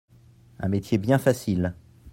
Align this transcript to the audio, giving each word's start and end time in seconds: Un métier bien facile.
Un 0.57 0.69
métier 0.69 0.97
bien 0.97 1.19
facile. 1.19 1.75